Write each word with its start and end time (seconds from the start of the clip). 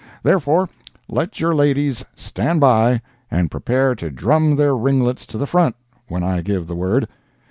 Therefore 0.23 0.67
let 1.07 1.39
your 1.39 1.53
ladies 1.53 2.03
"stand 2.15 2.59
by" 2.59 3.03
and 3.29 3.51
prepare 3.51 3.93
to 3.97 4.09
drum 4.09 4.55
their 4.55 4.75
ringlets 4.75 5.27
to 5.27 5.37
the 5.37 5.45
front 5.45 5.75
when 6.07 6.23
I 6.23 6.41
give 6.41 6.65
the 6.65 6.73
word. 6.75 7.07